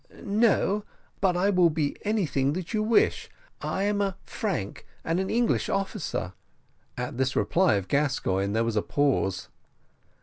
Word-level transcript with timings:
"No, 0.23 0.83
but 1.19 1.37
I 1.37 1.51
will 1.51 1.69
be 1.69 1.95
anything 2.01 2.53
that 2.53 2.73
you 2.73 2.81
wish. 2.81 3.29
I 3.61 3.83
am 3.83 4.01
a 4.01 4.17
Frank, 4.23 4.83
and 5.03 5.19
an 5.19 5.29
English 5.29 5.69
officer." 5.69 6.33
At 6.97 7.19
this 7.19 7.35
reply 7.35 7.75
of 7.75 7.87
Gascoigne 7.87 8.53
there 8.53 8.63
was 8.65 8.75
a 8.75 8.81
pause. 8.81 9.49